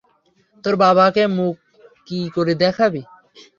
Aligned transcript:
তোর 0.63 0.75
বাবাকে 0.75 1.23
মুখ 1.37 1.55
কি 2.07 2.19
করে 2.35 2.53
দেখাবি? 2.63 3.01